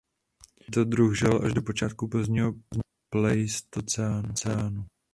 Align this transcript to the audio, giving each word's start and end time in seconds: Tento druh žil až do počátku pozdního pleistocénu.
Tento 0.65 0.83
druh 0.85 1.19
žil 1.19 1.45
až 1.45 1.53
do 1.53 1.61
počátku 1.61 2.07
pozdního 2.07 2.53
pleistocénu. 3.13 4.85